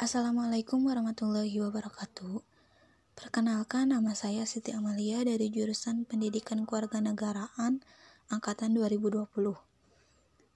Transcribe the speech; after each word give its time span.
Assalamualaikum 0.00 0.88
warahmatullahi 0.88 1.60
wabarakatuh. 1.60 2.40
Perkenalkan 3.12 3.92
nama 3.92 4.16
saya 4.16 4.48
Siti 4.48 4.72
Amalia 4.72 5.20
dari 5.20 5.52
jurusan 5.52 6.08
Pendidikan 6.08 6.64
Kewarganegaraan 6.64 7.84
angkatan 8.32 8.72
2020. 8.72 9.28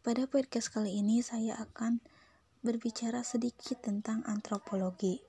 Pada 0.01 0.25
podcast 0.33 0.72
kali 0.72 0.96
ini 0.96 1.21
saya 1.21 1.61
akan 1.61 2.01
berbicara 2.65 3.21
sedikit 3.21 3.85
tentang 3.85 4.25
antropologi. 4.25 5.21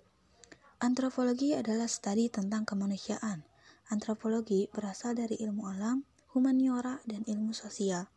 Antropologi 0.80 1.52
adalah 1.52 1.92
studi 1.92 2.32
tentang 2.32 2.64
kemanusiaan. 2.64 3.44
Antropologi 3.92 4.72
berasal 4.72 5.20
dari 5.20 5.44
ilmu 5.44 5.68
alam, 5.68 6.08
humaniora, 6.32 7.04
dan 7.04 7.28
ilmu 7.28 7.52
sosial. 7.52 8.08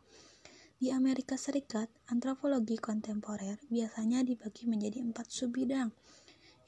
Di 0.79 0.95
Amerika 0.95 1.35
Serikat, 1.35 1.91
antropologi 2.07 2.79
kontemporer 2.79 3.59
biasanya 3.67 4.23
dibagi 4.23 4.63
menjadi 4.63 5.03
empat 5.03 5.27
subbidang, 5.27 5.91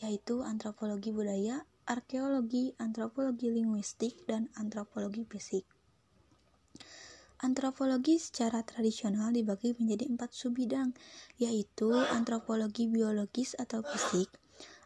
yaitu 0.04 0.44
antropologi 0.44 1.16
budaya, 1.16 1.64
arkeologi, 1.88 2.76
antropologi 2.76 3.48
linguistik, 3.48 4.20
dan 4.28 4.52
antropologi 4.60 5.24
fisik. 5.24 5.64
Antropologi 7.40 8.20
secara 8.20 8.68
tradisional 8.68 9.32
dibagi 9.32 9.80
menjadi 9.80 10.12
empat 10.12 10.36
subbidang, 10.36 10.92
yaitu 11.40 11.96
antropologi 11.96 12.92
biologis 12.92 13.56
atau 13.56 13.80
fisik, 13.80 14.28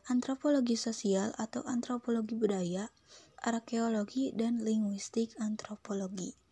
antropologi 0.05 0.77
sosial 0.77 1.33
atau 1.41 1.65
antropologi 1.65 2.37
budaya, 2.37 2.93
arkeologi, 3.41 4.37
dan 4.37 4.61
linguistik 4.61 5.33
antropologi. 5.41 6.44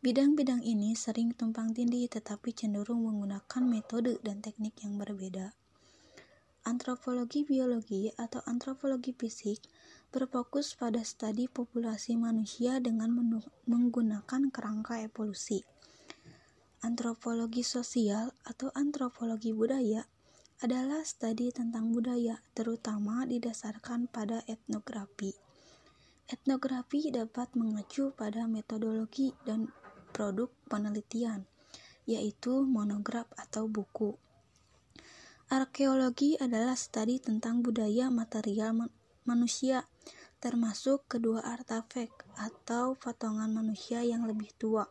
Bidang-bidang 0.00 0.64
ini 0.64 0.96
sering 0.96 1.36
tumpang 1.36 1.76
tindih 1.76 2.08
tetapi 2.08 2.56
cenderung 2.56 3.04
menggunakan 3.04 3.60
metode 3.68 4.16
dan 4.24 4.40
teknik 4.40 4.80
yang 4.80 4.96
berbeda. 4.96 5.52
Antropologi 6.64 7.44
biologi 7.44 8.08
atau 8.16 8.40
antropologi 8.48 9.12
fisik 9.12 9.60
berfokus 10.08 10.72
pada 10.72 11.04
studi 11.04 11.52
populasi 11.52 12.16
manusia 12.16 12.80
dengan 12.80 13.12
menggunakan 13.68 14.48
kerangka 14.48 15.04
evolusi. 15.04 15.68
Antropologi 16.80 17.60
sosial 17.60 18.32
atau 18.48 18.72
antropologi 18.72 19.52
budaya 19.52 20.08
adalah 20.64 21.04
studi 21.04 21.52
tentang 21.52 21.92
budaya, 21.92 22.40
terutama 22.56 23.28
didasarkan 23.28 24.08
pada 24.08 24.48
etnografi. 24.48 25.36
Etnografi 26.30 27.12
dapat 27.12 27.52
mengacu 27.52 28.16
pada 28.16 28.46
metodologi 28.46 29.34
dan 29.42 29.68
produk 30.10 30.50
penelitian, 30.66 31.46
yaitu 32.04 32.66
monograf 32.66 33.30
atau 33.38 33.70
buku. 33.70 34.18
Arkeologi 35.50 36.38
adalah 36.38 36.78
studi 36.78 37.18
tentang 37.18 37.62
budaya 37.62 38.06
material 38.06 38.86
manusia, 39.26 39.82
termasuk 40.38 41.10
kedua 41.10 41.42
artefak 41.42 42.10
atau 42.38 42.94
potongan 42.94 43.50
manusia 43.50 44.06
yang 44.06 44.30
lebih 44.30 44.54
tua, 44.58 44.86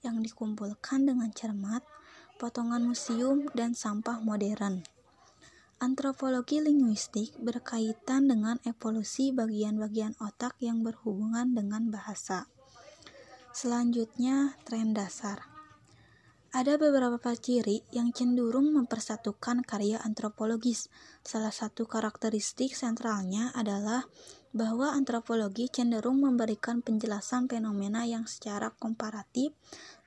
yang 0.00 0.24
dikumpulkan 0.24 1.04
dengan 1.04 1.28
cermat, 1.36 1.84
potongan 2.40 2.80
museum, 2.80 3.44
dan 3.52 3.76
sampah 3.76 4.24
modern. 4.24 4.80
Antropologi 5.80 6.60
linguistik 6.60 7.36
berkaitan 7.40 8.28
dengan 8.28 8.60
evolusi 8.68 9.32
bagian-bagian 9.32 10.12
otak 10.20 10.56
yang 10.60 10.84
berhubungan 10.84 11.56
dengan 11.56 11.88
bahasa. 11.88 12.48
Selanjutnya, 13.50 14.54
tren 14.62 14.94
dasar. 14.94 15.50
Ada 16.54 16.78
beberapa 16.78 17.34
ciri 17.34 17.82
yang 17.90 18.14
cenderung 18.14 18.70
mempersatukan 18.70 19.66
karya 19.66 19.98
antropologis. 19.98 20.86
Salah 21.26 21.50
satu 21.50 21.90
karakteristik 21.90 22.78
sentralnya 22.78 23.50
adalah 23.54 24.06
bahwa 24.54 24.94
antropologi 24.94 25.66
cenderung 25.66 26.22
memberikan 26.22 26.78
penjelasan 26.78 27.50
fenomena 27.50 28.06
yang 28.06 28.30
secara 28.30 28.70
komparatif, 28.70 29.50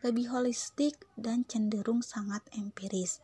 lebih 0.08 0.32
holistik, 0.32 0.96
dan 1.20 1.44
cenderung 1.44 2.00
sangat 2.00 2.48
empiris. 2.56 3.20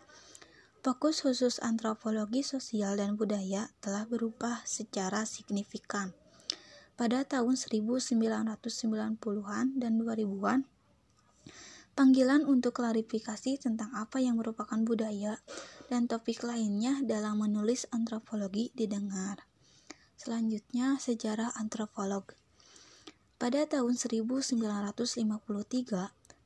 Fokus 0.83 1.23
khusus 1.23 1.63
antropologi 1.63 2.43
sosial 2.43 2.99
dan 2.99 3.15
budaya 3.15 3.71
telah 3.79 4.03
berubah 4.03 4.67
secara 4.67 5.23
signifikan 5.23 6.11
pada 6.99 7.23
tahun 7.23 7.55
1990-an 7.55 9.79
dan 9.79 9.91
2000-an, 9.95 10.67
panggilan 11.95 12.43
untuk 12.43 12.75
klarifikasi 12.75 13.55
tentang 13.55 13.87
apa 13.95 14.19
yang 14.19 14.35
merupakan 14.35 14.75
budaya 14.83 15.39
dan 15.87 16.11
topik 16.11 16.43
lainnya 16.43 16.99
dalam 17.07 17.39
menulis 17.39 17.87
antropologi 17.95 18.75
didengar. 18.75 19.47
Selanjutnya, 20.19 20.99
sejarah 20.99 21.55
antropolog. 21.55 22.35
Pada 23.39 23.63
tahun 23.63 23.95
1953, 23.95 24.59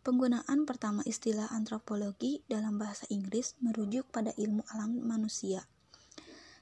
penggunaan 0.06 0.60
pertama 0.70 1.02
istilah 1.10 1.50
antropologi 1.50 2.46
dalam 2.46 2.78
bahasa 2.78 3.10
Inggris 3.10 3.58
merujuk 3.58 4.06
pada 4.14 4.30
ilmu 4.38 4.62
alam 4.70 5.02
manusia. 5.02 5.66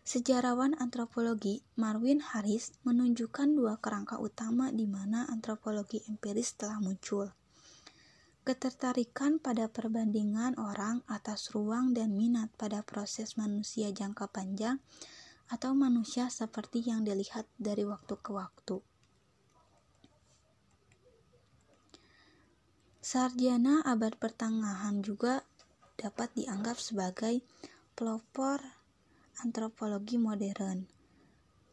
Sejarawan 0.01 0.73
antropologi 0.81 1.61
Marvin 1.77 2.25
Harris 2.25 2.73
menunjukkan 2.81 3.53
dua 3.53 3.77
kerangka 3.77 4.17
utama 4.17 4.73
di 4.73 4.89
mana 4.89 5.29
antropologi 5.29 6.01
empiris 6.09 6.57
telah 6.57 6.81
muncul. 6.81 7.29
Ketertarikan 8.41 9.37
pada 9.37 9.69
perbandingan 9.69 10.57
orang 10.57 11.05
atas 11.05 11.53
ruang 11.53 11.93
dan 11.93 12.17
minat 12.17 12.49
pada 12.57 12.81
proses 12.81 13.37
manusia 13.37 13.93
jangka 13.93 14.25
panjang 14.33 14.81
atau 15.53 15.77
manusia 15.77 16.25
seperti 16.33 16.81
yang 16.81 17.05
dilihat 17.05 17.45
dari 17.61 17.85
waktu 17.85 18.17
ke 18.17 18.33
waktu. 18.33 18.81
Sarjana 23.05 23.85
abad 23.85 24.17
pertengahan 24.17 25.05
juga 25.05 25.45
dapat 26.01 26.33
dianggap 26.33 26.81
sebagai 26.81 27.45
pelopor 27.93 28.80
antropologi 29.39 30.19
modern. 30.19 30.83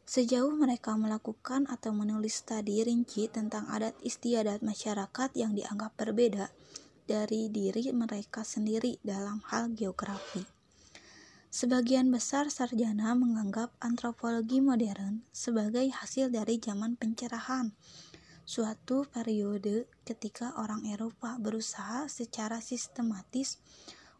Sejauh 0.08 0.54
mereka 0.54 0.96
melakukan 0.96 1.66
atau 1.68 1.92
menulis 1.92 2.40
studi 2.40 2.80
rinci 2.80 3.26
tentang 3.28 3.68
adat 3.68 3.98
istiadat 4.00 4.62
masyarakat 4.64 5.34
yang 5.36 5.52
dianggap 5.52 5.92
berbeda 5.98 6.48
dari 7.08 7.48
diri 7.48 7.90
mereka 7.90 8.46
sendiri 8.46 9.02
dalam 9.02 9.42
hal 9.50 9.72
geografi. 9.74 10.44
Sebagian 11.48 12.12
besar 12.12 12.52
sarjana 12.52 13.16
menganggap 13.16 13.72
antropologi 13.80 14.60
modern 14.60 15.24
sebagai 15.32 15.88
hasil 15.88 16.28
dari 16.28 16.60
zaman 16.60 17.00
pencerahan, 17.00 17.72
suatu 18.44 19.08
periode 19.08 19.88
ketika 20.04 20.52
orang 20.60 20.84
Eropa 20.84 21.40
berusaha 21.40 22.04
secara 22.08 22.60
sistematis 22.60 23.60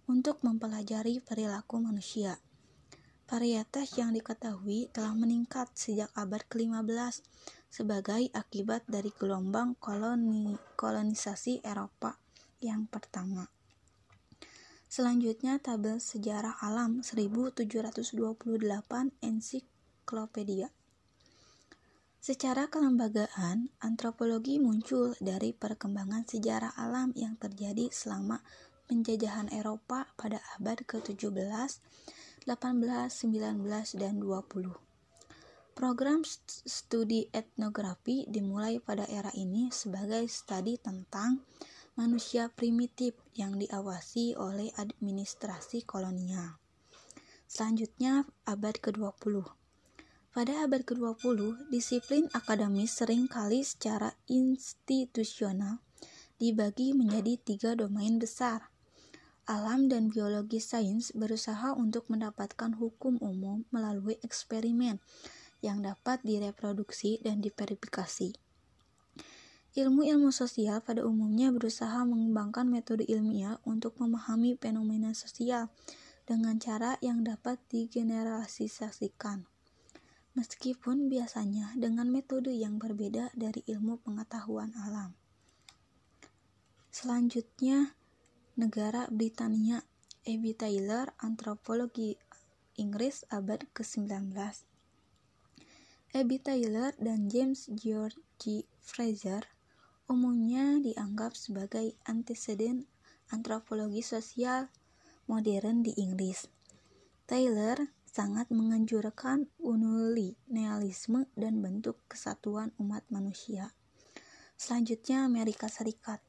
untuk 0.09 0.41
mempelajari 0.41 1.21
perilaku 1.21 1.85
manusia. 1.85 2.41
Varietas 3.29 4.01
yang 4.01 4.17
diketahui 4.17 4.89
telah 4.89 5.13
meningkat 5.13 5.69
sejak 5.77 6.09
abad 6.17 6.41
ke-15 6.49 7.21
sebagai 7.69 8.33
akibat 8.33 8.89
dari 8.89 9.13
gelombang 9.13 9.77
koloni, 9.77 10.57
kolonisasi 10.81 11.61
Eropa 11.61 12.17
yang 12.65 12.89
pertama. 12.89 13.45
Selanjutnya 14.89 15.61
tabel 15.61 16.01
sejarah 16.01 16.57
alam 16.65 17.05
1728 17.05 18.17
ensiklopedia. 19.21 20.73
Secara 22.17 22.73
kelembagaan, 22.73 23.69
antropologi 23.85 24.57
muncul 24.57 25.13
dari 25.21 25.53
perkembangan 25.53 26.25
sejarah 26.25 26.73
alam 26.81 27.13
yang 27.13 27.37
terjadi 27.37 27.93
selama 27.93 28.41
penjajahan 28.89 29.53
Eropa 29.53 30.09
pada 30.17 30.41
abad 30.57 30.81
ke-17 30.89 31.45
18, 32.49 33.13
19, 33.13 34.01
dan 34.01 34.25
20. 34.25 34.73
Program 35.77 36.25
studi 36.65 37.29
etnografi 37.29 38.25
dimulai 38.25 38.81
pada 38.81 39.05
era 39.05 39.29
ini 39.37 39.69
sebagai 39.69 40.25
studi 40.33 40.81
tentang 40.81 41.45
manusia 42.01 42.49
primitif 42.49 43.13
yang 43.37 43.61
diawasi 43.61 44.33
oleh 44.41 44.73
administrasi 44.81 45.85
kolonial. 45.85 46.57
Selanjutnya, 47.45 48.25
abad 48.49 48.81
ke-20. 48.81 49.45
Pada 50.33 50.65
abad 50.65 50.89
ke-20, 50.89 51.69
disiplin 51.69 52.33
akademis 52.33 52.97
sering 52.97 53.29
kali 53.29 53.61
secara 53.61 54.17
institusional 54.25 55.85
dibagi 56.41 56.97
menjadi 56.97 57.37
tiga 57.45 57.71
domain 57.77 58.17
besar, 58.17 58.73
alam 59.49 59.89
dan 59.89 60.13
biologi 60.13 60.61
sains 60.61 61.17
berusaha 61.17 61.73
untuk 61.73 62.13
mendapatkan 62.13 62.77
hukum 62.77 63.17
umum 63.25 63.65
melalui 63.73 64.21
eksperimen 64.21 65.01
yang 65.65 65.81
dapat 65.81 66.21
direproduksi 66.21 67.19
dan 67.25 67.41
diverifikasi. 67.41 68.37
Ilmu-ilmu 69.73 70.29
sosial 70.31 70.85
pada 70.85 71.03
umumnya 71.09 71.49
berusaha 71.49 72.05
mengembangkan 72.05 72.69
metode 72.69 73.09
ilmiah 73.09 73.57
untuk 73.65 73.97
memahami 73.97 74.61
fenomena 74.61 75.17
sosial, 75.17 75.73
dengan 76.29 76.61
cara 76.61 77.01
yang 77.01 77.25
dapat 77.25 77.57
digeneralisasikan. 77.73 79.49
Meskipun 80.37 81.09
biasanya 81.09 81.73
dengan 81.73 82.13
metode 82.13 82.53
yang 82.53 82.77
berbeda 82.77 83.33
dari 83.33 83.65
ilmu 83.65 83.97
pengetahuan 84.05 84.77
alam. 84.77 85.17
Selanjutnya, 86.93 87.97
negara 88.59 89.07
Britania, 89.07 89.87
Abby 90.27 90.53
Taylor, 90.59 91.15
antropologi 91.23 92.19
Inggris 92.75 93.23
abad 93.31 93.63
ke-19. 93.71 94.35
Abby 96.19 96.43
Taylor 96.43 96.91
dan 96.99 97.31
James 97.31 97.71
George 97.71 98.19
Fraser 98.83 99.47
umumnya 100.11 100.83
dianggap 100.83 101.39
sebagai 101.39 101.95
anteseden 102.03 102.91
antropologi 103.31 104.03
sosial 104.03 104.67
modern 105.31 105.87
di 105.87 105.95
Inggris. 105.95 106.51
Taylor 107.29 107.93
sangat 108.09 108.49
menganjurkan 108.51 109.47
unilingualisme 109.61 111.29
dan 111.39 111.61
bentuk 111.63 112.01
kesatuan 112.09 112.75
umat 112.81 113.07
manusia. 113.13 113.71
Selanjutnya 114.59 115.23
Amerika 115.23 115.71
Serikat. 115.71 116.28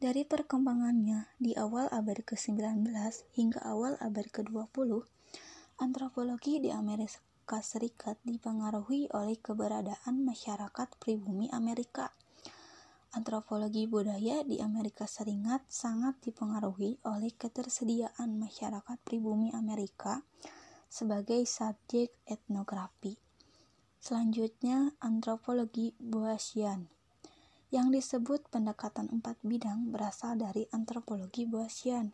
Dari 0.00 0.24
perkembangannya 0.24 1.36
di 1.36 1.52
awal 1.60 1.92
abad 1.92 2.24
ke-19 2.24 2.88
hingga 3.36 3.60
awal 3.60 4.00
abad 4.00 4.26
ke-20, 4.32 5.04
antropologi 5.76 6.56
di 6.56 6.72
Amerika 6.72 7.60
Serikat 7.60 8.16
dipengaruhi 8.24 9.12
oleh 9.12 9.36
keberadaan 9.36 10.24
masyarakat 10.24 10.88
pribumi 10.96 11.52
Amerika 11.52 12.08
Antropologi 13.10 13.90
budaya 13.90 14.46
di 14.46 14.62
Amerika 14.62 15.02
Serikat 15.02 15.66
sangat 15.66 16.22
dipengaruhi 16.22 17.02
oleh 17.02 17.34
ketersediaan 17.34 18.38
masyarakat 18.38 19.02
pribumi 19.02 19.50
Amerika 19.50 20.22
sebagai 20.86 21.42
subjek 21.42 22.14
etnografi. 22.22 23.18
Selanjutnya, 23.98 24.94
antropologi 25.02 25.90
Boasian. 25.98 26.99
Yang 27.70 28.02
disebut 28.02 28.50
pendekatan 28.50 29.06
empat 29.14 29.38
bidang 29.46 29.94
berasal 29.94 30.34
dari 30.34 30.66
antropologi 30.74 31.46
Boasian, 31.46 32.10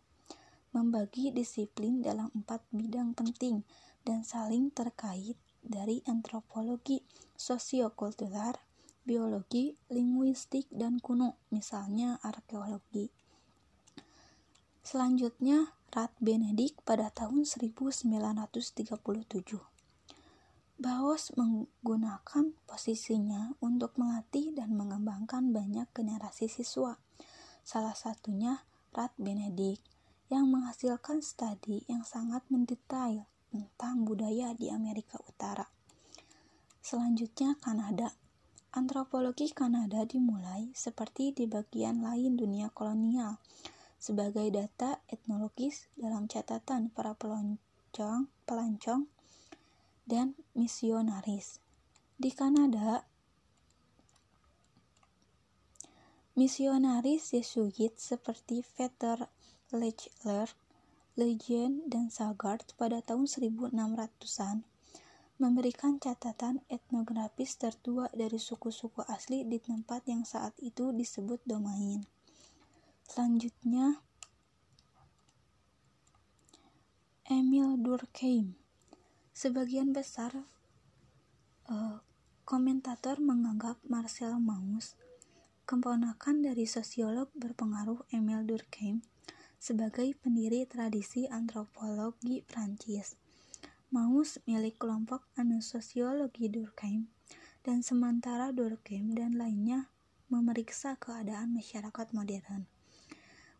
membagi 0.77 1.33
disiplin 1.33 2.05
dalam 2.05 2.29
empat 2.37 2.61
bidang 2.69 3.17
penting 3.17 3.65
dan 4.05 4.21
saling 4.21 4.69
terkait 4.69 5.41
dari 5.65 6.05
antropologi 6.05 7.01
sosiokultural, 7.35 8.61
biologi, 9.09 9.73
linguistik, 9.89 10.69
dan 10.69 11.01
kuno, 11.01 11.41
misalnya 11.49 12.21
arkeologi. 12.21 13.09
Selanjutnya, 14.87 15.75
Rat 15.91 16.13
Benedict 16.21 16.85
pada 16.85 17.09
tahun 17.09 17.49
1937. 17.49 19.76
Baos 20.77 21.33
menggunakan 21.33 22.53
posisinya 22.69 23.57
untuk 23.65 23.97
melatih 23.97 24.53
dan 24.53 24.77
mengembangkan 24.77 25.49
banyak 25.49 25.89
generasi 25.97 26.53
siswa. 26.53 27.01
Salah 27.65 27.97
satunya 27.97 28.61
Rat 28.93 29.17
Benedict 29.17 29.81
yang 30.29 30.53
menghasilkan 30.53 31.25
studi 31.25 31.89
yang 31.89 32.05
sangat 32.05 32.45
mendetail 32.53 33.25
tentang 33.49 34.05
budaya 34.05 34.53
di 34.53 34.69
Amerika 34.69 35.17
Utara. 35.25 35.65
Selanjutnya 36.85 37.57
Kanada 37.57 38.13
Antropologi 38.77 39.57
Kanada 39.57 40.05
dimulai 40.05 40.69
seperti 40.77 41.33
di 41.33 41.49
bagian 41.49 42.05
lain 42.05 42.37
dunia 42.37 42.69
kolonial 42.69 43.41
sebagai 43.97 44.53
data 44.53 45.01
etnologis 45.09 45.89
dalam 45.97 46.29
catatan 46.29 46.93
para 46.93 47.17
pelancong, 47.17 48.29
pelancong 48.45 49.09
dan 50.07 50.39
misionaris. 50.55 51.59
Di 52.17 52.31
Kanada, 52.33 53.05
misionaris 56.39 57.35
Yesuit 57.35 57.99
seperti 57.99 58.63
Peter 58.63 59.29
Lechler, 59.75 60.49
Legend, 61.19 61.91
dan 61.91 62.09
Sagard 62.09 62.73
pada 62.79 63.03
tahun 63.03 63.27
1600-an 63.27 64.63
memberikan 65.37 66.01
catatan 66.01 66.65
etnografis 66.73 67.61
tertua 67.61 68.09
dari 68.17 68.41
suku-suku 68.41 69.05
asli 69.05 69.45
di 69.45 69.61
tempat 69.61 70.09
yang 70.09 70.25
saat 70.25 70.57
itu 70.65 70.97
disebut 70.97 71.45
domain. 71.45 72.09
Selanjutnya, 73.05 74.01
Emil 77.29 77.77
Durkheim. 77.77 78.66
Sebagian 79.37 79.93
besar 79.93 80.33
uh, 81.69 82.01
komentator 82.49 83.21
menganggap 83.21 83.77
Marcel 83.85 84.41
Mauss, 84.41 84.97
keponakan 85.69 86.41
dari 86.41 86.65
sosiolog 86.65 87.29
berpengaruh 87.37 88.01
Emil 88.17 88.49
Durkheim, 88.49 89.05
sebagai 89.61 90.17
pendiri 90.17 90.65
tradisi 90.65 91.29
antropologi 91.29 92.41
Prancis. 92.49 93.21
Maus 93.93 94.41
milik 94.49 94.81
kelompok 94.81 95.29
anu 95.37 95.61
sosiologi 95.61 96.49
Durkheim, 96.49 97.13
dan 97.61 97.85
sementara 97.85 98.57
Durkheim 98.57 99.13
dan 99.13 99.37
lainnya 99.37 99.93
memeriksa 100.33 100.97
keadaan 100.97 101.53
masyarakat 101.53 102.09
modern. 102.17 102.65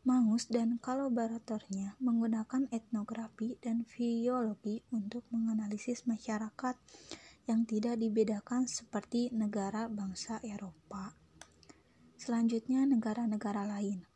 Maus 0.07 0.47
dan 0.47 0.79
kolaboratornya 0.79 1.99
menggunakan 1.99 2.71
etnografi 2.71 3.59
dan 3.59 3.83
biologi 3.83 4.79
untuk 4.95 5.27
menganalisis 5.35 6.07
masyarakat 6.07 6.79
yang 7.51 7.67
tidak 7.67 7.99
dibedakan 7.99 8.71
seperti 8.71 9.35
negara 9.35 9.91
bangsa 9.91 10.39
Eropa. 10.47 11.11
Selanjutnya 12.23 12.87
negara-negara 12.87 13.67
lain. 13.67 14.07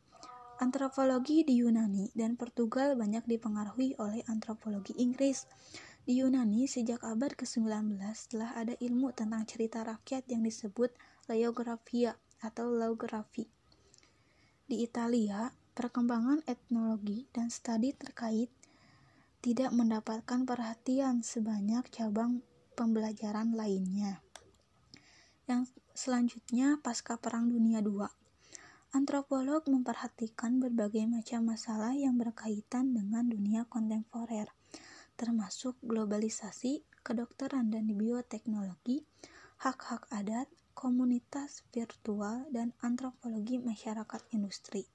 Antropologi 0.62 1.42
di 1.42 1.58
Yunani 1.58 2.14
dan 2.14 2.38
Portugal 2.38 2.94
banyak 2.94 3.26
dipengaruhi 3.26 3.98
oleh 3.98 4.22
antropologi 4.30 4.94
Inggris. 4.94 5.42
Di 6.06 6.22
Yunani, 6.22 6.70
sejak 6.70 7.02
abad 7.02 7.34
ke-19 7.34 7.98
telah 8.30 8.54
ada 8.54 8.78
ilmu 8.78 9.10
tentang 9.10 9.42
cerita 9.42 9.82
rakyat 9.82 10.22
yang 10.30 10.46
disebut 10.46 10.94
Leografia 11.26 12.14
atau 12.46 12.70
Laugrafi. 12.70 13.50
Di 14.70 14.86
Italia, 14.86 15.50
perkembangan 15.80 16.44
etnologi 16.44 17.24
dan 17.32 17.48
studi 17.48 17.96
terkait 17.96 18.52
tidak 19.40 19.72
mendapatkan 19.72 20.44
perhatian 20.44 21.24
sebanyak 21.24 21.88
cabang 21.88 22.44
pembelajaran 22.76 23.56
lainnya. 23.56 24.20
Yang 25.48 25.72
selanjutnya, 25.96 26.76
pasca 26.84 27.16
Perang 27.16 27.48
Dunia 27.48 27.80
II, 27.80 28.04
antropolog 28.92 29.64
memperhatikan 29.64 30.60
berbagai 30.60 31.08
macam 31.08 31.48
masalah 31.56 31.96
yang 31.96 32.20
berkaitan 32.20 32.92
dengan 32.92 33.24
dunia 33.24 33.64
kontemporer 33.64 34.52
termasuk 35.20 35.76
globalisasi, 35.84 36.80
kedokteran 37.04 37.68
dan 37.68 37.92
bioteknologi, 37.92 39.04
hak-hak 39.60 40.08
adat, 40.08 40.48
komunitas 40.72 41.60
virtual, 41.76 42.48
dan 42.48 42.72
antropologi 42.80 43.60
masyarakat 43.60 44.24
industri. 44.32 44.88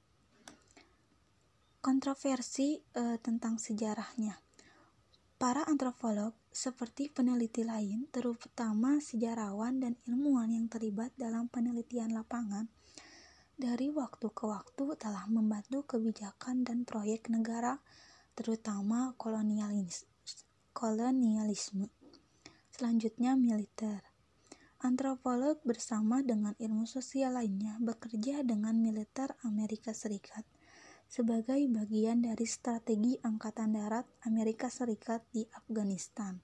Kontroversi 1.86 2.82
e, 2.82 3.22
tentang 3.22 3.62
sejarahnya. 3.62 4.34
Para 5.38 5.62
antropolog 5.70 6.34
seperti 6.50 7.14
peneliti 7.14 7.62
lain, 7.62 8.10
terutama 8.10 8.98
sejarawan 8.98 9.78
dan 9.78 9.94
ilmuwan 10.10 10.50
yang 10.50 10.66
terlibat 10.66 11.14
dalam 11.14 11.46
penelitian 11.46 12.10
lapangan, 12.10 12.66
dari 13.54 13.94
waktu 13.94 14.34
ke 14.34 14.50
waktu 14.50 14.98
telah 14.98 15.30
membantu 15.30 15.86
kebijakan 15.86 16.66
dan 16.66 16.90
proyek 16.90 17.30
negara, 17.30 17.78
terutama 18.34 19.14
kolonialis 19.22 20.10
kolonialisme. 20.74 21.94
Selanjutnya 22.74 23.38
militer. 23.38 24.02
Antropolog 24.82 25.62
bersama 25.62 26.26
dengan 26.26 26.58
ilmu 26.58 26.90
sosial 26.90 27.38
lainnya 27.38 27.78
bekerja 27.78 28.42
dengan 28.42 28.74
militer 28.74 29.38
Amerika 29.46 29.94
Serikat 29.94 30.55
sebagai 31.16 31.64
bagian 31.72 32.28
dari 32.28 32.44
strategi 32.44 33.16
Angkatan 33.24 33.72
Darat 33.72 34.04
Amerika 34.28 34.68
Serikat 34.68 35.24
di 35.32 35.48
Afghanistan. 35.56 36.44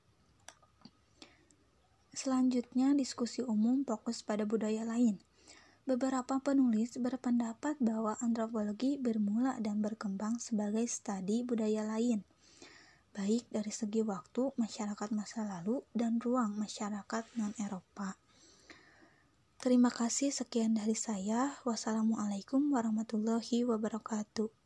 Selanjutnya, 2.15 2.95
diskusi 2.95 3.43
umum 3.43 3.83
fokus 3.83 4.23
pada 4.23 4.47
budaya 4.47 4.87
lain. 4.87 5.19
Beberapa 5.83 6.39
penulis 6.39 6.95
berpendapat 6.95 7.83
bahwa 7.83 8.15
antropologi 8.23 8.95
bermula 8.95 9.59
dan 9.59 9.83
berkembang 9.83 10.39
sebagai 10.39 10.87
studi 10.87 11.43
budaya 11.43 11.83
lain 11.83 12.23
baik 13.11 13.43
dari 13.51 13.75
segi 13.75 13.99
waktu 14.07 14.55
masyarakat 14.55 15.09
masa 15.11 15.43
lalu 15.43 15.83
dan 15.91 16.15
ruang 16.23 16.55
masyarakat 16.55 17.27
non-Eropa. 17.35 18.15
Terima 19.59 19.91
kasih 19.91 20.31
sekian 20.31 20.73
dari 20.79 20.95
saya. 20.95 21.53
Wassalamualaikum 21.67 22.71
warahmatullahi 22.71 23.67
wabarakatuh. 23.67 24.60